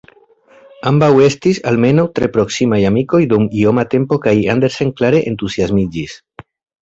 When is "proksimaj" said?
2.37-2.79